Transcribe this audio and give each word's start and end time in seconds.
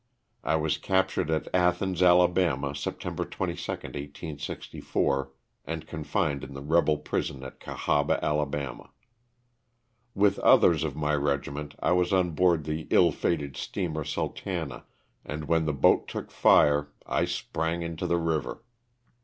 I 0.43 0.55
was 0.55 0.79
captured 0.79 1.29
at 1.29 1.47
Athens, 1.53 2.01
Ala., 2.01 2.75
September 2.75 3.23
22, 3.23 3.61
1864, 3.71 5.31
and 5.63 5.85
confined 5.85 6.43
in 6.43 6.55
the 6.55 6.63
rebel 6.63 6.97
prison 6.97 7.43
at 7.43 7.59
Cahaba, 7.59 8.17
Ala. 8.23 8.89
With 10.15 10.39
others 10.39 10.83
of 10.83 10.95
my 10.95 11.13
regiment 11.13 11.75
I 11.81 11.91
was 11.91 12.11
on 12.11 12.31
board 12.31 12.63
the 12.63 12.87
ill 12.89 13.11
fated 13.11 13.55
steamer" 13.55 14.03
Sultana," 14.03 14.85
and 15.23 15.45
when 15.47 15.65
the 15.67 15.71
boat 15.71 16.07
took 16.07 16.31
fire 16.31 16.89
I 17.05 17.25
sprang 17.25 17.83
into 17.83 18.07
the 18.07 18.17
river. 18.17 18.63